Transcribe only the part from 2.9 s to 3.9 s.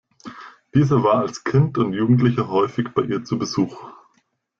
bei ihr zu Besuch.